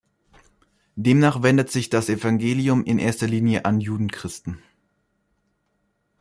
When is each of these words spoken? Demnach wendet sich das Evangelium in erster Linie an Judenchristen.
Demnach 0.95 1.43
wendet 1.43 1.69
sich 1.69 1.91
das 1.91 2.09
Evangelium 2.09 2.83
in 2.85 2.97
erster 2.97 3.27
Linie 3.27 3.65
an 3.65 3.79
Judenchristen. 3.79 4.57